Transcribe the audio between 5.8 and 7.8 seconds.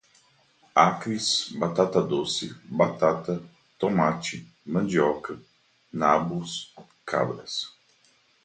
nabos, cabras